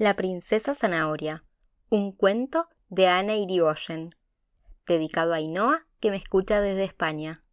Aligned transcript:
La 0.00 0.16
princesa 0.16 0.72
zanahoria, 0.72 1.44
un 1.90 2.12
cuento 2.12 2.70
de 2.88 3.06
Ana 3.06 3.36
Irigoyen, 3.36 4.14
dedicado 4.86 5.34
a 5.34 5.36
Ainhoa 5.36 5.86
que 6.00 6.10
me 6.10 6.16
escucha 6.16 6.62
desde 6.62 6.84
España. 6.84 7.44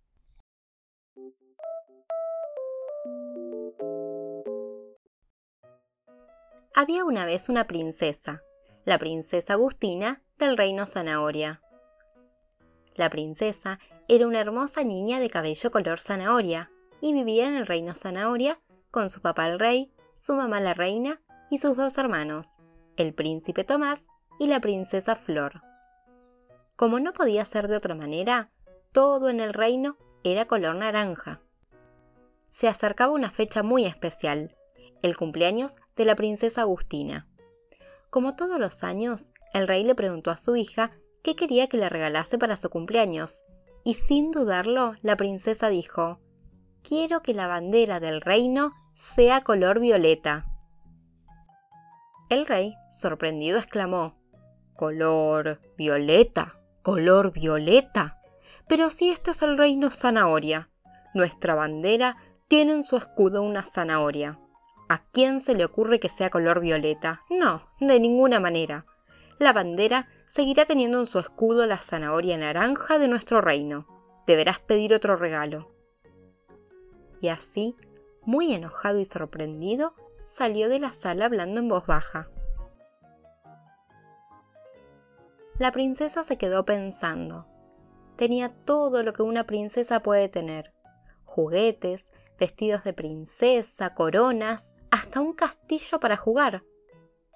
Había 6.74 7.04
una 7.04 7.26
vez 7.26 7.50
una 7.50 7.68
princesa, 7.68 8.42
la 8.86 8.98
princesa 8.98 9.56
Agustina 9.56 10.22
del 10.38 10.56
reino 10.56 10.86
Zanahoria. 10.86 11.62
La 12.96 13.10
princesa 13.10 13.78
era 14.08 14.26
una 14.26 14.40
hermosa 14.40 14.86
niña 14.86 15.20
de 15.20 15.30
cabello 15.30 15.70
color 15.70 16.00
zanahoria 16.00 16.72
y 17.02 17.12
vivía 17.12 17.50
en 17.50 17.56
el 17.56 17.68
reino 17.68 17.94
Zanahoria 17.94 18.62
con 18.90 19.10
su 19.10 19.20
papá 19.22 19.48
el 19.48 19.60
rey, 19.60 19.92
su 20.14 20.34
mamá 20.34 20.62
la 20.62 20.74
reina 20.74 21.22
y 21.50 21.58
sus 21.60 21.78
dos 21.78 21.98
hermanos, 21.98 22.58
el 22.98 23.14
príncipe 23.14 23.64
Tomás 23.64 24.08
y 24.40 24.48
la 24.48 24.60
princesa 24.60 25.16
Flor. 25.16 25.62
Como 26.76 27.00
no 27.00 27.14
podía 27.14 27.46
ser 27.46 27.68
de 27.68 27.76
otra 27.76 27.96
manera, 27.96 28.52
todo 28.92 29.30
en 29.30 29.40
el 29.40 29.54
reino 29.54 29.98
era 30.24 30.46
color 30.46 30.76
naranja. 30.76 31.42
Se 32.44 32.68
acercaba 32.68 33.14
una 33.14 33.32
fecha 33.32 33.64
muy 33.64 33.86
especial, 33.86 34.56
el 35.02 35.16
cumpleaños 35.16 35.78
de 35.96 36.06
la 36.06 36.16
princesa 36.16 36.62
Agustina. 36.62 37.28
Como 38.10 38.36
todos 38.36 38.60
los 38.60 38.84
años, 38.84 39.34
el 39.54 39.68
rey 39.68 39.84
le 39.84 39.96
preguntó 39.96 40.32
a 40.32 40.38
su 40.38 40.56
hija 40.56 40.92
qué 41.24 41.36
quería 41.36 41.68
que 41.68 41.78
le 41.78 41.90
regalase 41.90 42.38
para 42.38 42.56
su 42.56 42.70
cumpleaños, 42.70 43.44
y 43.84 43.94
sin 43.94 44.32
dudarlo, 44.32 44.96
la 45.02 45.18
princesa 45.18 45.70
dijo, 45.70 46.20
Quiero 46.84 47.22
que 47.22 47.34
la 47.34 47.48
bandera 47.48 48.00
del 48.00 48.22
reino 48.22 48.74
sea 48.94 49.44
color 49.44 49.80
violeta. 49.80 50.46
El 52.30 52.46
rey, 52.46 52.76
sorprendido, 52.90 53.58
exclamó, 53.58 54.18
Color 54.76 55.62
violeta, 55.78 56.58
color 56.82 57.32
violeta. 57.32 58.22
Pero 58.68 58.90
si 58.90 59.10
este 59.10 59.32
es 59.32 59.42
el 59.44 59.58
reino 59.58 59.90
zanahoria, 59.90 60.70
nuestra 61.14 61.56
bandera 61.56 62.18
tiene 62.50 62.74
en 62.74 62.84
su 62.84 62.98
escudo 62.98 63.44
una 63.44 63.64
zanahoria. 63.64 64.40
¿A 64.90 65.04
quién 65.12 65.40
se 65.40 65.56
le 65.56 65.64
ocurre 65.64 66.02
que 66.02 66.10
sea 66.10 66.30
color 66.30 66.60
violeta? 66.60 67.24
No, 67.30 67.70
de 67.80 68.00
ninguna 68.00 68.42
manera. 68.42 68.86
La 69.40 69.54
bandera 69.54 70.10
seguirá 70.26 70.66
teniendo 70.66 71.00
en 71.00 71.06
su 71.06 71.20
escudo 71.20 71.66
la 71.66 71.78
zanahoria 71.78 72.38
naranja 72.38 73.00
de 73.00 73.08
nuestro 73.08 73.40
reino. 73.40 73.88
Deberás 74.28 74.60
pedir 74.60 74.94
otro 74.94 75.16
regalo. 75.16 75.72
Y 77.22 77.30
así, 77.30 77.76
muy 78.24 78.54
enojado 78.54 79.00
y 79.00 79.06
sorprendido, 79.06 79.94
salió 80.28 80.68
de 80.68 80.80
la 80.80 80.92
sala 80.92 81.26
hablando 81.26 81.62
en 81.62 81.70
voz 81.70 81.88
baja. 81.88 82.30
La 85.58 85.72
princesa 85.72 86.22
se 86.22 86.38
quedó 86.38 86.66
pensando. 86.66 87.48
Tenía 88.18 88.50
todo 88.50 89.02
lo 89.04 89.14
que 89.14 89.24
una 89.24 89.46
princesa 89.46 90.02
puede 90.02 90.28
tener. 90.28 90.74
Juguetes, 91.24 92.12
vestidos 92.38 92.84
de 92.84 92.94
princesa, 92.94 93.96
coronas, 93.96 94.76
hasta 94.92 95.22
un 95.22 95.34
castillo 95.34 96.00
para 96.00 96.18
jugar. 96.18 96.64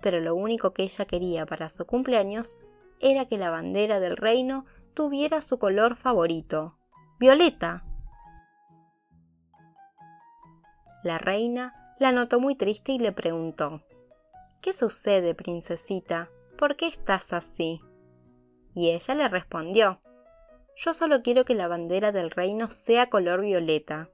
Pero 0.02 0.20
lo 0.20 0.36
único 0.36 0.74
que 0.74 0.84
ella 0.84 1.06
quería 1.06 1.46
para 1.46 1.70
su 1.70 1.86
cumpleaños 1.86 2.58
era 3.00 3.26
que 3.26 3.38
la 3.38 3.50
bandera 3.50 4.00
del 4.00 4.18
reino 4.18 4.66
tuviera 4.94 5.40
su 5.42 5.58
color 5.58 5.96
favorito, 5.96 6.78
violeta. 7.20 7.86
La 11.04 11.18
reina 11.18 11.81
la 12.02 12.12
notó 12.12 12.40
muy 12.40 12.56
triste 12.56 12.94
y 12.94 12.98
le 12.98 13.12
preguntó 13.12 13.80
¿Qué 14.60 14.74
sucede, 14.74 15.36
princesita? 15.36 16.32
¿Por 16.58 16.76
qué 16.76 16.88
estás 16.88 17.32
así? 17.32 17.80
Y 18.74 18.90
ella 18.90 19.14
le 19.14 19.28
respondió 19.28 20.00
Yo 20.76 20.94
solo 20.94 21.22
quiero 21.22 21.46
que 21.46 21.54
la 21.54 21.68
bandera 21.68 22.12
del 22.12 22.32
reino 22.32 22.72
sea 22.72 23.12
color 23.12 23.42
violeta. 23.42 24.10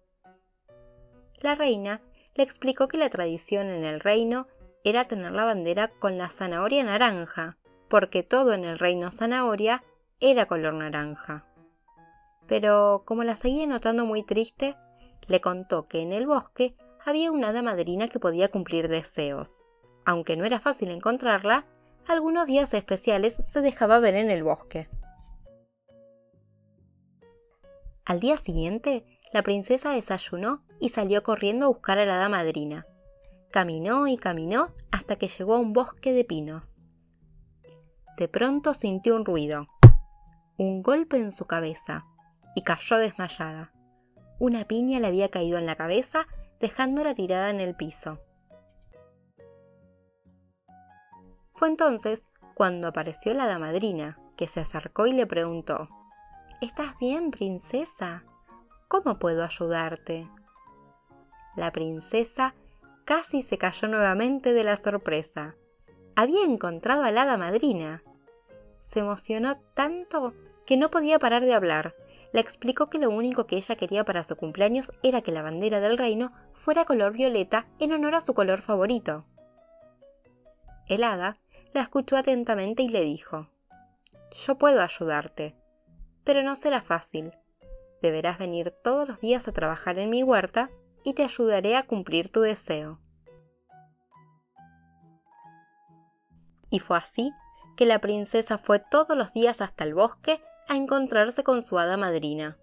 La 1.39 1.55
reina 1.55 2.01
le 2.35 2.43
explicó 2.43 2.89
que 2.89 2.97
la 2.97 3.09
tradición 3.09 3.67
en 3.67 3.85
el 3.85 4.01
reino 4.01 4.47
era 4.83 5.05
tener 5.05 5.31
la 5.31 5.45
bandera 5.45 5.87
con 5.87 6.17
la 6.17 6.27
zanahoria 6.27 6.83
naranja, 6.83 7.57
porque 7.87 8.21
todo 8.21 8.51
en 8.51 8.65
el 8.65 8.79
reino 8.79 9.13
zanahoria 9.13 9.85
era 10.19 10.45
color 10.45 10.73
naranja. 10.73 11.45
Pero 12.47 13.03
como 13.05 13.23
la 13.23 13.37
seguía 13.37 13.65
notando 13.65 14.03
muy 14.03 14.23
triste, 14.23 14.75
le 15.27 15.39
contó 15.39 15.87
que 15.87 16.01
en 16.01 16.11
el 16.11 16.27
bosque 16.27 16.75
había 17.07 17.31
una 17.31 17.49
hada 17.49 17.61
madrina 17.61 18.09
que 18.09 18.19
podía 18.19 18.51
cumplir 18.51 18.89
deseos. 18.89 19.65
Aunque 20.05 20.35
no 20.35 20.43
era 20.43 20.59
fácil 20.59 20.91
encontrarla, 20.91 21.65
algunos 22.05 22.47
días 22.47 22.73
especiales 22.73 23.33
se 23.33 23.61
dejaba 23.61 23.99
ver 23.99 24.15
en 24.15 24.29
el 24.29 24.43
bosque. 24.43 24.89
Al 28.05 28.19
día 28.19 28.35
siguiente, 28.35 29.05
la 29.31 29.41
princesa 29.41 29.91
desayunó 29.91 30.65
y 30.81 30.89
salió 30.89 31.23
corriendo 31.23 31.67
a 31.67 31.69
buscar 31.69 31.97
a 31.97 32.05
la 32.05 32.17
hada 32.17 32.27
madrina. 32.27 32.85
Caminó 33.51 34.07
y 34.07 34.17
caminó 34.17 34.73
hasta 34.91 35.15
que 35.15 35.29
llegó 35.29 35.55
a 35.55 35.59
un 35.59 35.71
bosque 35.71 36.11
de 36.11 36.25
pinos. 36.25 36.81
De 38.17 38.27
pronto 38.27 38.73
sintió 38.73 39.15
un 39.15 39.23
ruido, 39.23 39.67
un 40.57 40.81
golpe 40.83 41.15
en 41.15 41.31
su 41.31 41.45
cabeza, 41.45 42.03
y 42.53 42.63
cayó 42.63 42.97
desmayada. 42.97 43.71
Una 44.39 44.65
piña 44.65 44.99
le 44.99 45.07
había 45.07 45.29
caído 45.29 45.57
en 45.57 45.65
la 45.65 45.75
cabeza, 45.75 46.27
dejándola 46.59 47.13
tirada 47.13 47.49
en 47.49 47.61
el 47.61 47.75
piso. 47.75 48.19
Fue 51.53 51.67
entonces 51.67 52.31
cuando 52.53 52.87
apareció 52.87 53.33
la 53.33 53.47
damadrina, 53.47 54.19
que 54.35 54.47
se 54.47 54.59
acercó 54.59 55.07
y 55.07 55.13
le 55.13 55.25
preguntó 55.25 55.89
¿Estás 56.61 56.97
bien, 56.99 57.31
princesa? 57.31 58.23
¿Cómo 58.87 59.19
puedo 59.19 59.43
ayudarte? 59.43 60.29
La 61.55 61.71
princesa 61.71 62.55
casi 63.05 63.41
se 63.41 63.57
cayó 63.57 63.87
nuevamente 63.87 64.53
de 64.53 64.63
la 64.63 64.75
sorpresa. 64.75 65.55
Había 66.15 66.45
encontrado 66.45 67.03
a 67.03 67.11
la 67.11 67.23
hada 67.23 67.37
madrina. 67.37 68.03
Se 68.79 68.99
emocionó 68.99 69.57
tanto 69.73 70.33
que 70.65 70.77
no 70.77 70.89
podía 70.89 71.19
parar 71.19 71.43
de 71.43 71.53
hablar 71.53 71.95
le 72.33 72.41
explicó 72.41 72.89
que 72.89 72.99
lo 72.99 73.09
único 73.09 73.47
que 73.47 73.57
ella 73.57 73.75
quería 73.75 74.03
para 74.03 74.23
su 74.23 74.35
cumpleaños 74.35 74.91
era 75.03 75.21
que 75.21 75.31
la 75.31 75.41
bandera 75.41 75.79
del 75.79 75.97
reino 75.97 76.31
fuera 76.51 76.85
color 76.85 77.13
violeta 77.13 77.67
en 77.79 77.93
honor 77.93 78.15
a 78.15 78.21
su 78.21 78.33
color 78.33 78.61
favorito. 78.61 79.25
El 80.87 81.03
hada 81.03 81.37
la 81.73 81.81
escuchó 81.81 82.17
atentamente 82.17 82.83
y 82.83 82.89
le 82.89 83.01
dijo, 83.03 83.49
Yo 84.31 84.57
puedo 84.57 84.81
ayudarte, 84.81 85.55
pero 86.23 86.43
no 86.43 86.55
será 86.55 86.81
fácil. 86.81 87.33
Deberás 88.01 88.37
venir 88.37 88.71
todos 88.71 89.07
los 89.07 89.21
días 89.21 89.47
a 89.47 89.53
trabajar 89.53 89.97
en 89.97 90.09
mi 90.09 90.23
huerta 90.23 90.69
y 91.03 91.13
te 91.13 91.23
ayudaré 91.23 91.75
a 91.75 91.85
cumplir 91.85 92.31
tu 92.31 92.41
deseo. 92.41 92.99
Y 96.69 96.79
fue 96.79 96.97
así 96.97 97.31
que 97.75 97.85
la 97.85 97.99
princesa 97.99 98.57
fue 98.57 98.79
todos 98.79 99.17
los 99.17 99.33
días 99.33 99.61
hasta 99.61 99.83
el 99.83 99.93
bosque 99.93 100.41
a 100.67 100.75
encontrarse 100.75 101.43
con 101.43 101.61
su 101.61 101.77
hada 101.79 101.97
madrina. 101.97 102.57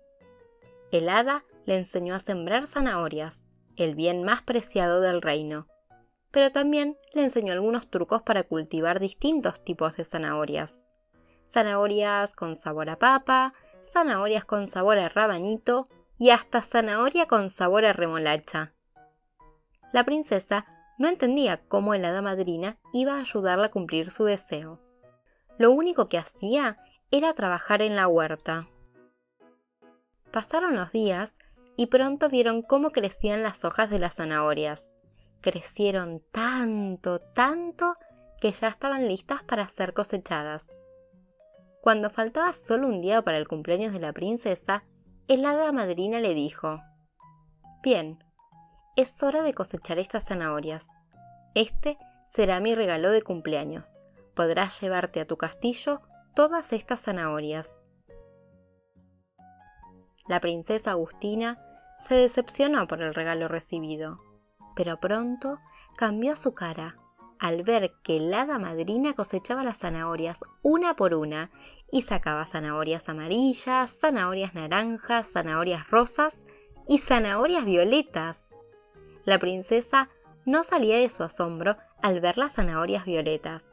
El 0.91 1.09
hada 1.09 1.45
le 1.67 1.77
enseñó 1.77 2.15
a 2.15 2.21
sembrar 2.21 2.67
zanahorias, 2.67 3.49
el 3.77 3.95
bien 3.95 4.23
más 4.23 4.43
preciado 4.43 5.01
del 5.01 5.23
reino, 5.23 5.67
pero 6.31 6.51
también 6.51 6.99
le 7.13 7.23
enseñó 7.23 7.53
algunos 7.53 7.89
trucos 7.89 8.23
para 8.23 8.43
cultivar 8.43 9.01
distintos 9.01 9.65
tipos 9.65 9.97
de 9.97 10.05
zanahorias. 10.05 10.89
Zanahorias 11.49 12.35
con 12.35 12.57
sabor 12.57 12.91
a 12.91 12.99
papa, 12.99 13.53
zanahorias 13.83 14.45
con 14.45 14.67
sabor 14.67 14.99
a 14.99 15.09
rabanito 15.09 15.89
y 16.19 16.31
hasta 16.31 16.63
zanahoria 16.63 17.27
con 17.27 17.51
sabor 17.51 17.85
a 17.85 17.93
remolacha. 17.93 18.73
La 19.93 20.05
princesa 20.05 20.65
no 20.99 21.09
entendía 21.09 21.67
cómo 21.69 21.95
el 21.95 22.05
hada 22.05 22.23
madrina 22.23 22.79
iba 22.93 23.15
a 23.15 23.21
ayudarla 23.21 23.67
a 23.67 23.71
cumplir 23.71 24.11
su 24.11 24.25
deseo. 24.25 24.81
Lo 25.59 25.71
único 25.71 26.09
que 26.09 26.19
hacía 26.19 26.79
era 27.11 27.35
trabajar 27.35 27.83
en 27.83 27.97
la 27.97 28.09
huerta. 28.09 28.69
Pasaron 30.31 30.75
los 30.75 30.93
días 30.93 31.39
y 31.77 31.87
pronto 31.87 32.29
vieron 32.29 32.63
cómo 32.63 32.91
crecían 32.91 33.43
las 33.43 33.65
hojas 33.65 33.91
de 33.91 33.99
las 33.99 34.17
zanahorias. 34.17 34.97
Crecieron 35.41 36.23
tanto, 36.33 37.21
tanto, 37.21 37.97
que 38.41 38.51
ya 38.53 38.69
estaban 38.69 39.09
listas 39.09 39.43
para 39.43 39.69
ser 39.69 39.95
cosechadas. 39.95 40.79
Cuando 41.81 42.11
faltaba 42.11 42.53
solo 42.53 42.89
un 42.89 43.01
día 43.01 43.23
para 43.23 43.39
el 43.39 43.47
cumpleaños 43.47 43.93
de 43.93 44.01
la 44.01 44.13
princesa, 44.13 44.85
el 45.29 45.45
hada 45.45 45.73
madrina 45.73 46.19
le 46.21 46.35
dijo, 46.35 46.81
Bien, 47.83 48.25
es 48.97 49.23
hora 49.23 49.43
de 49.43 49.55
cosechar 49.55 49.99
estas 49.99 50.25
zanahorias. 50.25 50.89
Este 51.55 51.99
será 52.25 52.61
mi 52.61 52.75
regalo 52.75 53.11
de 53.11 53.23
cumpleaños. 53.23 54.01
Podrás 54.35 54.81
llevarte 54.81 55.21
a 55.21 55.27
tu 55.27 55.37
castillo 55.37 56.01
todas 56.35 56.73
estas 56.73 57.01
zanahorias. 57.01 57.81
La 60.29 60.41
princesa 60.41 60.93
Agustina 60.93 61.61
se 61.99 62.15
decepcionó 62.15 62.87
por 62.87 63.03
el 63.03 63.15
regalo 63.15 63.47
recibido, 63.47 64.21
pero 64.75 64.99
pronto 64.99 65.59
cambió 65.97 66.35
su 66.35 66.55
cara, 66.55 66.97
al 67.39 67.63
ver 67.63 67.93
que 68.03 68.21
la 68.21 68.43
hada 68.43 68.59
madrina 68.59 69.15
cosechaba 69.15 69.63
las 69.63 69.79
zanahorias 69.79 70.41
una 70.63 70.97
por 70.97 71.15
una 71.15 71.51
y 71.91 72.03
sacaba 72.03 72.47
zanahorias 72.47 73.09
amarillas, 73.09 73.99
zanahorias 74.01 74.55
naranjas, 74.55 75.31
zanahorias 75.33 75.91
rosas 75.91 76.47
y 76.89 76.99
zanahorias 76.99 77.65
violetas. 77.65 78.55
La 79.25 79.39
princesa 79.39 80.09
no 80.47 80.65
salía 80.65 80.97
de 80.99 81.09
su 81.09 81.23
asombro 81.23 81.77
al 82.03 82.21
ver 82.21 82.39
las 82.39 82.55
zanahorias 82.55 83.05
violetas. 83.05 83.67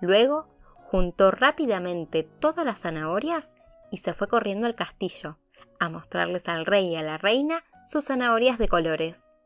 Luego 0.00 0.55
juntó 0.90 1.30
rápidamente 1.30 2.22
todas 2.22 2.64
las 2.64 2.80
zanahorias 2.80 3.56
y 3.90 3.98
se 3.98 4.14
fue 4.14 4.28
corriendo 4.28 4.66
al 4.66 4.74
castillo 4.74 5.38
a 5.78 5.88
mostrarles 5.88 6.48
al 6.48 6.66
rey 6.66 6.88
y 6.88 6.96
a 6.96 7.02
la 7.02 7.18
reina 7.18 7.64
sus 7.84 8.06
zanahorias 8.06 8.58
de 8.58 8.68
colores. 8.68 9.36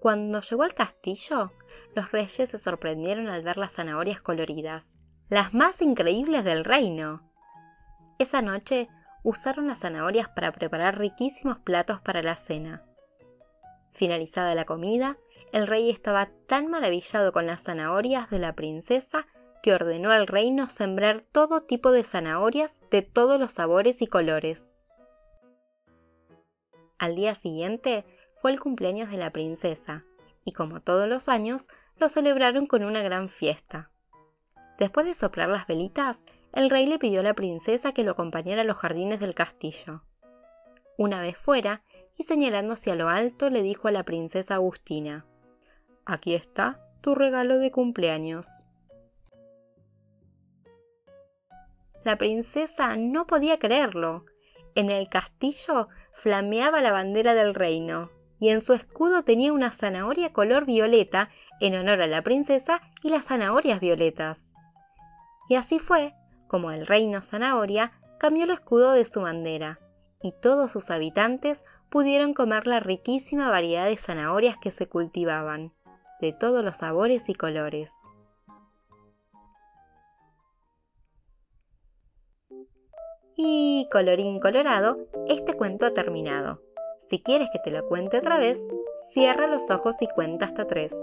Cuando 0.00 0.40
llegó 0.40 0.62
al 0.64 0.74
castillo, 0.74 1.52
los 1.94 2.12
reyes 2.12 2.50
se 2.50 2.58
sorprendieron 2.58 3.28
al 3.28 3.42
ver 3.42 3.56
las 3.56 3.72
zanahorias 3.72 4.20
coloridas, 4.20 4.96
las 5.28 5.54
más 5.54 5.80
increíbles 5.80 6.44
del 6.44 6.64
reino. 6.64 7.30
Esa 8.18 8.42
noche 8.42 8.88
usaron 9.22 9.66
las 9.66 9.80
zanahorias 9.80 10.28
para 10.28 10.52
preparar 10.52 10.98
riquísimos 10.98 11.58
platos 11.58 12.00
para 12.00 12.22
la 12.22 12.36
cena. 12.36 12.84
Finalizada 13.90 14.54
la 14.54 14.66
comida, 14.66 15.16
el 15.54 15.68
rey 15.68 15.88
estaba 15.88 16.30
tan 16.48 16.66
maravillado 16.66 17.30
con 17.30 17.46
las 17.46 17.62
zanahorias 17.62 18.28
de 18.28 18.40
la 18.40 18.56
princesa 18.56 19.28
que 19.62 19.72
ordenó 19.72 20.10
al 20.10 20.26
reino 20.26 20.66
sembrar 20.66 21.20
todo 21.20 21.60
tipo 21.60 21.92
de 21.92 22.02
zanahorias 22.02 22.80
de 22.90 23.02
todos 23.02 23.38
los 23.38 23.52
sabores 23.52 24.02
y 24.02 24.08
colores. 24.08 24.80
Al 26.98 27.14
día 27.14 27.36
siguiente 27.36 28.04
fue 28.32 28.50
el 28.50 28.58
cumpleaños 28.58 29.12
de 29.12 29.16
la 29.16 29.30
princesa, 29.30 30.04
y 30.44 30.50
como 30.50 30.82
todos 30.82 31.06
los 31.06 31.28
años, 31.28 31.68
lo 31.98 32.08
celebraron 32.08 32.66
con 32.66 32.82
una 32.82 33.02
gran 33.02 33.28
fiesta. 33.28 33.92
Después 34.76 35.06
de 35.06 35.14
soplar 35.14 35.48
las 35.48 35.68
velitas, 35.68 36.24
el 36.52 36.68
rey 36.68 36.86
le 36.86 36.98
pidió 36.98 37.20
a 37.20 37.24
la 37.24 37.34
princesa 37.34 37.92
que 37.92 38.02
lo 38.02 38.10
acompañara 38.10 38.62
a 38.62 38.64
los 38.64 38.78
jardines 38.78 39.20
del 39.20 39.36
castillo. 39.36 40.02
Una 40.98 41.20
vez 41.20 41.36
fuera, 41.36 41.84
y 42.16 42.24
señalando 42.24 42.72
hacia 42.72 42.96
lo 42.96 43.08
alto, 43.08 43.50
le 43.50 43.62
dijo 43.62 43.86
a 43.86 43.92
la 43.92 44.02
princesa 44.02 44.56
Agustina, 44.56 45.26
Aquí 46.06 46.34
está 46.34 46.80
tu 47.00 47.14
regalo 47.14 47.58
de 47.58 47.70
cumpleaños. 47.70 48.64
La 52.04 52.18
princesa 52.18 52.96
no 52.98 53.26
podía 53.26 53.58
creerlo. 53.58 54.26
En 54.74 54.90
el 54.90 55.08
castillo 55.08 55.88
flameaba 56.12 56.82
la 56.82 56.92
bandera 56.92 57.32
del 57.32 57.54
reino, 57.54 58.10
y 58.38 58.50
en 58.50 58.60
su 58.60 58.74
escudo 58.74 59.24
tenía 59.24 59.54
una 59.54 59.70
zanahoria 59.70 60.34
color 60.34 60.66
violeta 60.66 61.30
en 61.60 61.74
honor 61.74 62.02
a 62.02 62.06
la 62.06 62.20
princesa 62.20 62.82
y 63.02 63.08
las 63.08 63.26
zanahorias 63.26 63.80
violetas. 63.80 64.52
Y 65.48 65.54
así 65.54 65.78
fue 65.78 66.14
como 66.48 66.70
el 66.70 66.86
reino 66.86 67.22
zanahoria 67.22 67.92
cambió 68.18 68.44
el 68.44 68.50
escudo 68.50 68.92
de 68.92 69.06
su 69.06 69.22
bandera, 69.22 69.80
y 70.22 70.32
todos 70.32 70.70
sus 70.70 70.90
habitantes 70.90 71.64
pudieron 71.88 72.34
comer 72.34 72.66
la 72.66 72.80
riquísima 72.80 73.48
variedad 73.48 73.86
de 73.86 73.96
zanahorias 73.96 74.58
que 74.58 74.70
se 74.70 74.86
cultivaban 74.86 75.72
de 76.20 76.32
todos 76.32 76.64
los 76.64 76.76
sabores 76.76 77.28
y 77.28 77.34
colores. 77.34 77.92
Y 83.36 83.88
colorín 83.90 84.38
colorado, 84.38 84.98
este 85.26 85.54
cuento 85.54 85.86
ha 85.86 85.92
terminado. 85.92 86.62
Si 86.98 87.22
quieres 87.22 87.48
que 87.52 87.58
te 87.58 87.70
lo 87.70 87.86
cuente 87.86 88.18
otra 88.18 88.38
vez, 88.38 88.60
cierra 89.10 89.46
los 89.46 89.70
ojos 89.70 89.96
y 90.00 90.06
cuenta 90.06 90.46
hasta 90.46 90.66
tres. 90.66 90.94